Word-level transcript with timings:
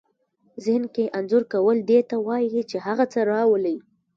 ذهن 0.65 0.83
کې 0.93 1.03
انځور 1.17 1.43
کول 1.53 1.77
دې 1.89 1.99
ته 2.09 2.15
وايي 2.27 2.61
چې 2.69 2.77
هغه 2.85 3.05
څه 3.13 3.19
راولئ. 3.31 3.77